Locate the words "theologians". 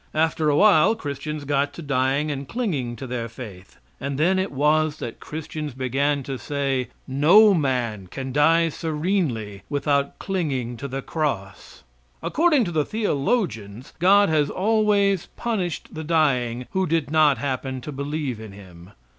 12.83-13.93